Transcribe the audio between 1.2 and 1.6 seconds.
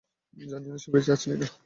কিনা।